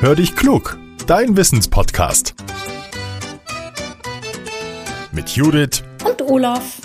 [0.00, 2.36] Hör dich klug, dein Wissenspodcast.
[5.10, 6.76] Mit Judith und Olaf.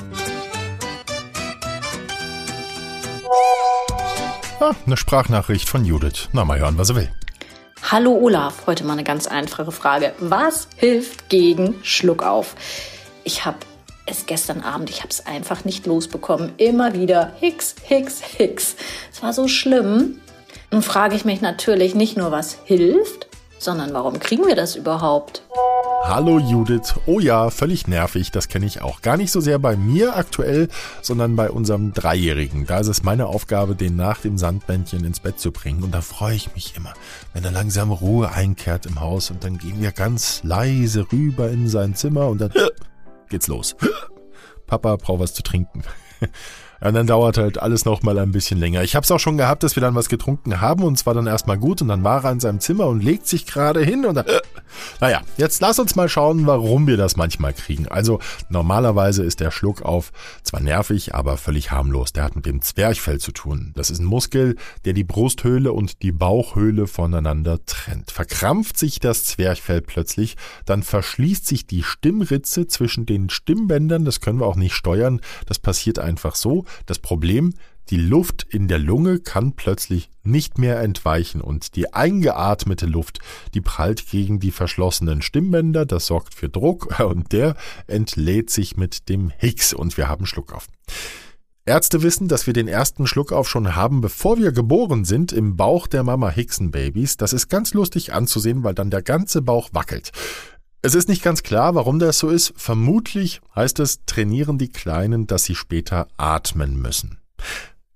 [4.60, 6.30] Ah, eine Sprachnachricht von Judith.
[6.32, 7.12] Na, mal hören, was er will.
[7.92, 10.16] Hallo Olaf, heute mal eine ganz einfache Frage.
[10.18, 12.56] Was hilft gegen Schluckauf?
[13.24, 13.60] Ich habe
[14.08, 16.54] es gestern Abend, ich habe es einfach nicht losbekommen.
[16.58, 18.76] Immer wieder Hicks, Hicks, Hicks.
[19.12, 20.20] Es war so schlimm.
[20.72, 23.28] Nun frage ich mich natürlich nicht nur, was hilft,
[23.60, 25.44] sondern warum kriegen wir das überhaupt?
[26.06, 26.96] Hallo Judith.
[27.06, 29.02] Oh ja, völlig nervig, das kenne ich auch.
[29.02, 30.68] Gar nicht so sehr bei mir aktuell,
[31.02, 32.66] sondern bei unserem Dreijährigen.
[32.66, 35.82] Da ist es meine Aufgabe, den nach dem Sandbändchen ins Bett zu bringen.
[35.82, 36.94] Und da freue ich mich immer,
[37.34, 41.70] wenn er langsam Ruhe einkehrt im Haus und dann gehen wir ganz leise rüber in
[41.70, 42.52] sein Zimmer und dann
[43.30, 43.76] geht's los.
[44.68, 45.84] Papa braucht was zu trinken.
[46.84, 48.84] Und dann dauert halt alles noch mal ein bisschen länger.
[48.84, 51.14] Ich habe es auch schon gehabt, dass wir dann was getrunken haben und es war
[51.14, 54.06] dann erstmal gut und dann war er in seinem Zimmer und legt sich gerade hin
[54.06, 54.26] und dann,
[55.00, 57.88] naja, jetzt lass uns mal schauen, warum wir das manchmal kriegen.
[57.88, 60.12] Also normalerweise ist der Schluckauf
[60.44, 62.14] zwar nervig, aber völlig harmlos.
[62.14, 63.72] Der hat mit dem Zwerchfell zu tun.
[63.76, 68.12] Das ist ein Muskel, der die Brusthöhle und die Bauchhöhle voneinander trennt.
[68.12, 70.36] Verkrampft sich das Zwerchfell plötzlich,
[70.66, 74.06] dann verschließt sich die Stimmritze zwischen den Stimmbändern.
[74.06, 75.22] Das können wir auch nicht steuern.
[75.46, 76.66] Das passiert einfach so.
[76.86, 77.54] Das Problem,
[77.90, 83.20] die Luft in der Lunge kann plötzlich nicht mehr entweichen und die eingeatmete Luft,
[83.54, 87.56] die prallt gegen die verschlossenen Stimmbänder, das sorgt für Druck und der
[87.88, 90.68] entlädt sich mit dem Hicks und wir haben Schluckauf.
[91.66, 95.88] Ärzte wissen, dass wir den ersten Schluckauf schon haben, bevor wir geboren sind, im Bauch
[95.88, 97.16] der Mama Hickson-Babys.
[97.16, 100.12] Das ist ganz lustig anzusehen, weil dann der ganze Bauch wackelt.
[100.82, 102.54] Es ist nicht ganz klar, warum das so ist.
[102.58, 107.20] Vermutlich heißt es, trainieren die Kleinen, dass sie später atmen müssen.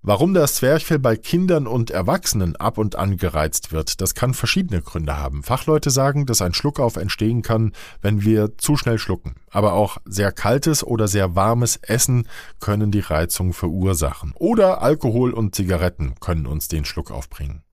[0.04, 4.82] Warum das Zwerchfell bei Kindern und Erwachsenen ab und an gereizt wird, das kann verschiedene
[4.82, 5.44] Gründe haben.
[5.44, 9.36] Fachleute sagen, dass ein Schluckauf entstehen kann, wenn wir zu schnell schlucken.
[9.50, 12.28] Aber auch sehr kaltes oder sehr warmes Essen
[12.60, 14.34] können die Reizung verursachen.
[14.36, 17.64] Oder Alkohol und Zigaretten können uns den Schluckauf bringen.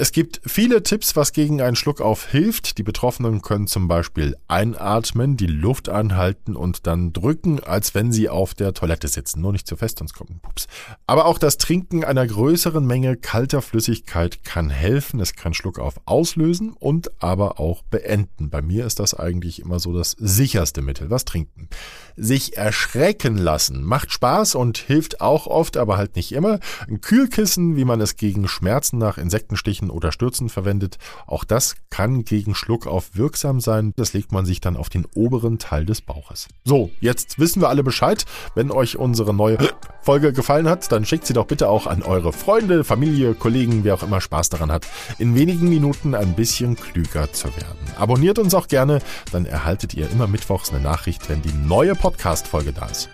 [0.00, 2.78] Es gibt viele Tipps, was gegen einen Schluckauf hilft.
[2.78, 8.30] Die Betroffenen können zum Beispiel einatmen, die Luft anhalten und dann drücken, als wenn sie
[8.30, 9.42] auf der Toilette sitzen.
[9.42, 10.68] Nur nicht zu fest, sonst kommt ein Pups.
[11.06, 15.20] Aber auch das Trinken einer größeren Menge kalter Flüssigkeit kann helfen.
[15.20, 18.48] Es kann Schluckauf auslösen und aber auch beenden.
[18.48, 21.10] Bei mir ist das eigentlich immer so das sicherste Mittel.
[21.10, 21.68] Was trinken?
[22.16, 26.58] Sich erschrecken lassen macht Spaß und hilft auch oft, aber halt nicht immer.
[26.88, 30.98] Ein Kühlkissen, wie man es gegen Schmerzen nach Insektenstichen oder Stürzen verwendet.
[31.26, 33.92] Auch das kann gegen Schluckauf wirksam sein.
[33.96, 36.48] Das legt man sich dann auf den oberen Teil des Bauches.
[36.64, 38.24] So, jetzt wissen wir alle Bescheid.
[38.54, 39.58] Wenn euch unsere neue
[40.02, 43.94] Folge gefallen hat, dann schickt sie doch bitte auch an eure Freunde, Familie, Kollegen, wer
[43.94, 44.86] auch immer Spaß daran hat,
[45.18, 47.78] in wenigen Minuten ein bisschen klüger zu werden.
[47.98, 49.00] Abonniert uns auch gerne,
[49.32, 53.10] dann erhaltet ihr immer mittwochs eine Nachricht, wenn die neue Podcast-Folge da ist.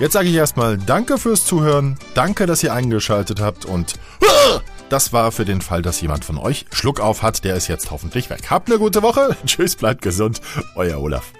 [0.00, 3.94] Jetzt sage ich erstmal Danke fürs Zuhören, danke, dass ihr eingeschaltet habt und
[4.88, 7.44] das war für den Fall, dass jemand von euch Schluck auf hat.
[7.44, 8.50] Der ist jetzt hoffentlich weg.
[8.50, 9.36] Habt eine gute Woche.
[9.46, 10.40] Tschüss, bleibt gesund.
[10.74, 11.32] Euer Olaf.